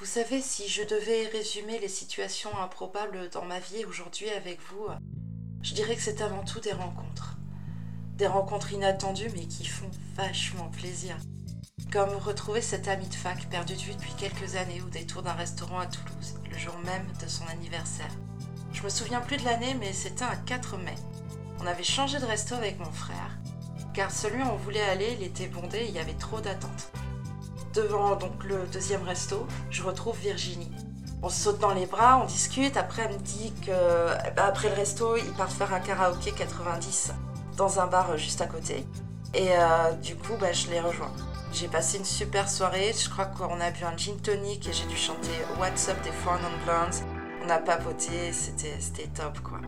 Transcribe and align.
Vous 0.00 0.06
savez, 0.06 0.40
si 0.40 0.68
je 0.68 0.84
devais 0.84 1.26
résumer 1.26 1.80
les 1.80 1.88
situations 1.88 2.56
improbables 2.56 3.30
dans 3.30 3.44
ma 3.44 3.58
vie 3.58 3.84
aujourd'hui 3.84 4.30
avec 4.30 4.60
vous, 4.70 4.86
je 5.60 5.74
dirais 5.74 5.96
que 5.96 6.00
c'est 6.00 6.22
avant 6.22 6.44
tout 6.44 6.60
des 6.60 6.72
rencontres. 6.72 7.36
Des 8.14 8.28
rencontres 8.28 8.72
inattendues 8.72 9.30
mais 9.34 9.46
qui 9.46 9.66
font 9.66 9.90
vachement 10.14 10.68
plaisir. 10.68 11.16
Comme 11.90 12.14
retrouver 12.14 12.62
cet 12.62 12.86
ami 12.86 13.08
de 13.08 13.14
fac 13.14 13.48
perdu 13.50 13.74
de 13.74 13.80
vue 13.80 13.94
depuis 13.94 14.14
quelques 14.16 14.54
années 14.54 14.80
au 14.86 14.88
détour 14.88 15.22
d'un 15.22 15.32
restaurant 15.32 15.80
à 15.80 15.86
Toulouse, 15.86 16.34
le 16.48 16.56
jour 16.56 16.78
même 16.84 17.12
de 17.20 17.28
son 17.28 17.48
anniversaire. 17.48 18.14
Je 18.72 18.84
me 18.84 18.90
souviens 18.90 19.20
plus 19.20 19.38
de 19.38 19.44
l'année 19.44 19.74
mais 19.74 19.92
c'était 19.92 20.22
un 20.22 20.36
4 20.36 20.76
mai. 20.76 20.94
On 21.58 21.66
avait 21.66 21.82
changé 21.82 22.20
de 22.20 22.24
resto 22.24 22.54
avec 22.54 22.78
mon 22.78 22.92
frère, 22.92 23.36
car 23.94 24.12
celui 24.12 24.44
où 24.44 24.46
on 24.46 24.56
voulait 24.58 24.80
aller, 24.80 25.16
il 25.18 25.26
était 25.26 25.48
bondé 25.48 25.78
et 25.78 25.88
il 25.88 25.94
y 25.94 25.98
avait 25.98 26.14
trop 26.14 26.40
d'attentes 26.40 26.92
devant 27.74 28.16
donc 28.16 28.44
le 28.44 28.66
deuxième 28.72 29.02
resto, 29.02 29.46
je 29.70 29.82
retrouve 29.82 30.16
Virginie. 30.18 30.70
On 31.22 31.28
se 31.28 31.40
saute 31.40 31.58
dans 31.58 31.74
les 31.74 31.86
bras, 31.86 32.20
on 32.22 32.26
discute. 32.26 32.76
Après, 32.76 33.02
elle 33.02 33.14
me 33.14 33.18
dit 33.18 33.52
que 33.66 33.72
eh 34.26 34.30
ben, 34.30 34.44
après 34.44 34.68
le 34.68 34.74
resto, 34.74 35.16
ils 35.16 35.32
partent 35.32 35.52
faire 35.52 35.74
un 35.74 35.80
karaoké 35.80 36.30
90 36.30 37.12
dans 37.56 37.80
un 37.80 37.86
bar 37.86 38.16
juste 38.16 38.40
à 38.40 38.46
côté. 38.46 38.86
Et 39.34 39.48
euh, 39.50 39.92
du 40.00 40.14
coup, 40.14 40.34
bah, 40.40 40.52
je 40.52 40.68
les 40.68 40.80
rejoins. 40.80 41.12
J'ai 41.52 41.66
passé 41.66 41.98
une 41.98 42.04
super 42.04 42.48
soirée. 42.48 42.92
Je 42.92 43.10
crois 43.10 43.26
qu'on 43.26 43.60
a 43.60 43.70
bu 43.70 43.84
un 43.84 43.96
gin 43.96 44.16
tonic 44.18 44.68
et 44.68 44.72
j'ai 44.72 44.86
dû 44.86 44.96
chanter 44.96 45.32
What's 45.58 45.88
Up 45.88 45.96
des 46.04 46.12
Four 46.12 46.34
Non 46.34 46.64
Blondes. 46.64 47.02
On 47.44 47.50
a 47.50 47.58
papoté, 47.58 48.32
c'était 48.32 49.08
top 49.14 49.40
quoi. 49.40 49.58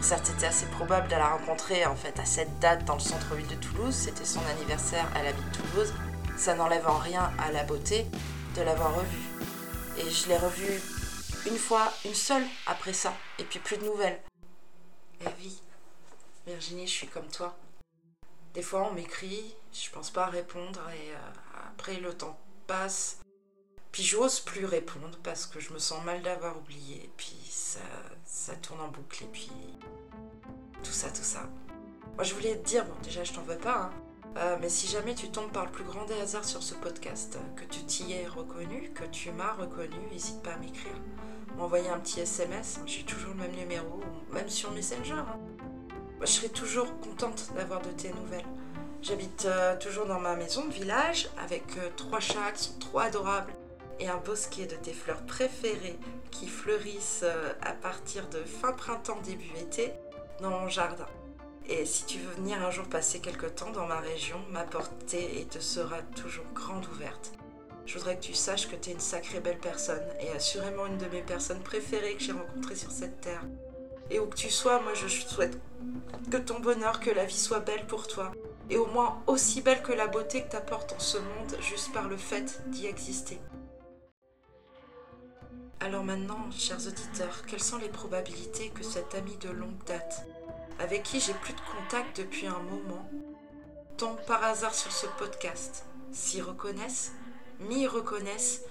Certes, 0.00 0.26
c'était 0.26 0.46
assez 0.46 0.66
probable 0.66 1.08
de 1.08 1.12
la 1.12 1.28
rencontrer 1.28 1.84
en 1.86 1.94
fait 1.94 2.18
à 2.18 2.24
cette 2.24 2.58
date 2.58 2.84
dans 2.84 2.94
le 2.94 3.00
centre-ville 3.00 3.46
de 3.46 3.54
Toulouse. 3.54 3.94
C'était 3.94 4.24
son 4.24 4.40
anniversaire, 4.50 5.06
elle 5.14 5.28
habite 5.28 5.44
Toulouse 5.52 5.92
ça 6.40 6.54
n'enlève 6.54 6.88
en 6.88 6.96
rien 6.96 7.34
à 7.38 7.52
la 7.52 7.64
beauté 7.64 8.06
de 8.56 8.62
l'avoir 8.62 8.94
revue. 8.96 9.28
Et 9.98 10.10
je 10.10 10.26
l'ai 10.26 10.38
revue 10.38 10.80
une 11.46 11.58
fois, 11.58 11.92
une 12.06 12.14
seule 12.14 12.46
après 12.66 12.94
ça, 12.94 13.12
et 13.38 13.44
puis 13.44 13.58
plus 13.58 13.76
de 13.76 13.84
nouvelles. 13.84 14.18
Et 15.20 15.28
vie, 15.38 15.60
Virginie, 16.46 16.86
je 16.86 16.92
suis 16.92 17.08
comme 17.08 17.28
toi. 17.28 17.58
Des 18.54 18.62
fois 18.62 18.88
on 18.90 18.94
m'écrit, 18.94 19.54
je 19.70 19.90
pense 19.90 20.08
pas 20.08 20.26
répondre, 20.26 20.80
et 20.88 21.12
euh, 21.12 21.68
après 21.68 22.00
le 22.00 22.14
temps 22.14 22.40
passe. 22.66 23.18
Puis 23.92 24.02
j'ose 24.02 24.40
plus 24.40 24.64
répondre 24.64 25.18
parce 25.22 25.44
que 25.44 25.60
je 25.60 25.74
me 25.74 25.78
sens 25.78 26.02
mal 26.04 26.22
d'avoir 26.22 26.56
oublié, 26.56 27.04
et 27.04 27.10
puis 27.18 27.36
ça, 27.50 27.80
ça 28.24 28.54
tourne 28.54 28.80
en 28.80 28.88
boucle, 28.88 29.24
et 29.24 29.30
puis 29.30 29.52
tout 30.82 30.92
ça, 30.92 31.10
tout 31.10 31.22
ça. 31.22 31.42
Moi 32.14 32.24
je 32.24 32.32
voulais 32.32 32.56
te 32.56 32.66
dire, 32.66 32.86
bon 32.86 32.94
déjà 33.02 33.24
je 33.24 33.34
t'en 33.34 33.42
veux 33.42 33.58
pas, 33.58 33.76
hein, 33.76 33.92
euh, 34.36 34.56
mais 34.60 34.68
si 34.68 34.86
jamais 34.86 35.14
tu 35.14 35.28
tombes 35.28 35.50
par 35.50 35.64
le 35.64 35.72
plus 35.72 35.84
grand 35.84 36.04
des 36.04 36.14
hasards 36.14 36.44
sur 36.44 36.62
ce 36.62 36.74
podcast, 36.74 37.38
que 37.56 37.64
tu 37.64 37.82
t'y 37.82 38.12
es 38.12 38.26
reconnu, 38.26 38.90
que 38.94 39.04
tu 39.04 39.32
m'as 39.32 39.52
reconnu, 39.52 39.96
n'hésite 40.12 40.42
pas 40.42 40.52
à 40.52 40.56
m'écrire. 40.56 40.94
M'envoyer 41.56 41.88
un 41.88 41.98
petit 41.98 42.20
SMS, 42.20 42.80
j'ai 42.86 43.02
toujours 43.02 43.34
le 43.34 43.42
même 43.42 43.56
numéro, 43.56 44.00
même 44.32 44.48
sur 44.48 44.70
Messenger. 44.70 45.14
Hein. 45.14 45.38
je 46.20 46.26
serai 46.26 46.48
toujours 46.48 46.98
contente 47.00 47.50
d'avoir 47.56 47.80
de 47.82 47.90
tes 47.90 48.12
nouvelles. 48.12 48.46
J'habite 49.02 49.46
euh, 49.46 49.76
toujours 49.78 50.06
dans 50.06 50.20
ma 50.20 50.36
maison 50.36 50.64
de 50.66 50.72
village 50.72 51.28
avec 51.38 51.64
euh, 51.78 51.88
trois 51.96 52.20
chats 52.20 52.52
qui 52.54 52.64
sont 52.64 52.78
trop 52.78 53.00
adorables 53.00 53.52
et 53.98 54.08
un 54.08 54.18
bosquet 54.18 54.66
de 54.66 54.76
tes 54.76 54.92
fleurs 54.92 55.22
préférées 55.26 55.98
qui 56.30 56.46
fleurissent 56.46 57.24
à 57.60 57.72
partir 57.72 58.28
de 58.28 58.38
fin 58.44 58.72
printemps, 58.72 59.18
début 59.24 59.50
été 59.58 59.92
dans 60.40 60.50
mon 60.50 60.68
jardin. 60.68 61.06
Et 61.72 61.86
si 61.86 62.04
tu 62.04 62.18
veux 62.18 62.34
venir 62.34 62.60
un 62.64 62.72
jour 62.72 62.84
passer 62.88 63.20
quelque 63.20 63.46
temps 63.46 63.70
dans 63.70 63.86
ma 63.86 64.00
région, 64.00 64.40
ma 64.50 64.64
porte 64.64 65.14
et 65.14 65.44
te 65.44 65.60
sera 65.60 66.02
toujours 66.02 66.44
grande 66.52 66.84
ouverte. 66.88 67.30
Je 67.86 67.96
voudrais 67.96 68.16
que 68.16 68.24
tu 68.24 68.34
saches 68.34 68.68
que 68.68 68.74
tu 68.74 68.90
es 68.90 68.92
une 68.92 68.98
sacrée 68.98 69.38
belle 69.38 69.60
personne 69.60 70.02
et 70.18 70.30
assurément 70.30 70.86
une 70.86 70.98
de 70.98 71.06
mes 71.06 71.22
personnes 71.22 71.62
préférées 71.62 72.14
que 72.14 72.24
j'ai 72.24 72.32
rencontrées 72.32 72.74
sur 72.74 72.90
cette 72.90 73.20
terre. 73.20 73.44
Et 74.10 74.18
où 74.18 74.26
que 74.26 74.36
tu 74.36 74.50
sois, 74.50 74.80
moi 74.80 74.94
je 74.94 75.06
souhaite 75.06 75.60
que 76.28 76.38
ton 76.38 76.58
bonheur, 76.58 76.98
que 76.98 77.10
la 77.10 77.24
vie 77.24 77.38
soit 77.38 77.60
belle 77.60 77.86
pour 77.86 78.08
toi. 78.08 78.32
Et 78.68 78.76
au 78.76 78.86
moins 78.86 79.22
aussi 79.28 79.62
belle 79.62 79.82
que 79.82 79.92
la 79.92 80.08
beauté 80.08 80.42
que 80.42 80.50
t'apporte 80.50 80.92
en 80.92 80.98
ce 80.98 81.18
monde 81.18 81.56
juste 81.60 81.92
par 81.92 82.08
le 82.08 82.16
fait 82.16 82.62
d'y 82.66 82.86
exister. 82.86 83.38
Alors 85.78 86.02
maintenant, 86.02 86.50
chers 86.50 86.84
auditeurs, 86.84 87.46
quelles 87.46 87.62
sont 87.62 87.78
les 87.78 87.88
probabilités 87.88 88.70
que 88.70 88.82
cet 88.82 89.14
ami 89.14 89.36
de 89.36 89.50
longue 89.50 89.82
date 89.86 90.26
avec 90.80 91.02
qui 91.02 91.20
j'ai 91.20 91.34
plus 91.34 91.52
de 91.52 91.60
contact 91.60 92.20
depuis 92.20 92.46
un 92.46 92.58
moment, 92.58 93.08
tombent 93.96 94.24
par 94.26 94.42
hasard 94.42 94.74
sur 94.74 94.90
ce 94.90 95.06
podcast, 95.18 95.84
s'y 96.10 96.40
reconnaissent, 96.40 97.12
m'y 97.60 97.86
reconnaissent 97.86 98.62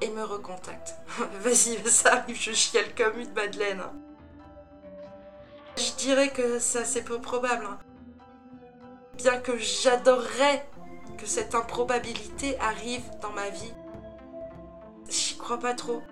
et 0.00 0.08
me 0.10 0.22
recontactent. 0.22 0.94
Vas-y, 1.40 1.76
ça 1.86 2.14
arrive, 2.14 2.40
je 2.40 2.52
chiale 2.52 2.94
comme 2.96 3.18
une 3.18 3.32
madeleine. 3.32 3.82
Je 5.76 5.92
dirais 5.98 6.30
que 6.30 6.58
c'est 6.58 6.78
assez 6.78 7.02
peu 7.02 7.20
probable. 7.20 7.64
Hein. 7.64 7.78
Bien 9.16 9.38
que 9.38 9.56
j'adorerais 9.58 10.66
que 11.18 11.26
cette 11.26 11.54
improbabilité 11.54 12.58
arrive 12.60 13.02
dans 13.20 13.32
ma 13.32 13.50
vie, 13.50 13.74
j'y 15.08 15.36
crois 15.36 15.58
pas 15.58 15.74
trop. 15.74 16.02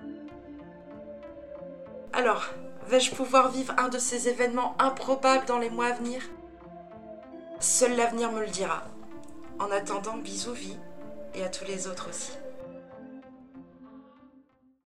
Alors, 2.12 2.44
Vais-je 2.88 3.14
pouvoir 3.14 3.50
vivre 3.50 3.74
un 3.76 3.90
de 3.90 3.98
ces 3.98 4.30
événements 4.30 4.74
improbables 4.78 5.44
dans 5.44 5.58
les 5.58 5.68
mois 5.68 5.88
à 5.88 5.92
venir? 5.92 6.22
Seul 7.60 7.94
l'avenir 7.94 8.32
me 8.32 8.40
le 8.40 8.46
dira. 8.46 8.82
En 9.58 9.70
attendant, 9.70 10.16
bisous 10.16 10.54
vie 10.54 10.78
et 11.34 11.44
à 11.44 11.50
tous 11.50 11.66
les 11.66 11.86
autres 11.86 12.08
aussi. 12.08 12.32